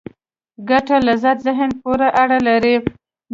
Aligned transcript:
ګټه 0.69 0.97
لذت 1.07 1.37
ذهن 1.47 1.69
پورې 1.81 2.07
اړه 2.21 2.39
لري. 2.47 2.75